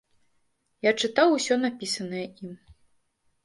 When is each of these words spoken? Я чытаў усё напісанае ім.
Я 0.89 0.93
чытаў 1.03 1.35
усё 1.37 1.55
напісанае 1.67 2.25
ім. 2.43 2.53